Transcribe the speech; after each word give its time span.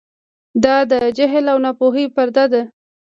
دا 0.63 0.75
د 0.91 0.93
جهل 1.17 1.45
او 1.53 1.57
ناپوهۍ 1.65 2.05
پرده 2.15 2.45
ده. 2.51 2.61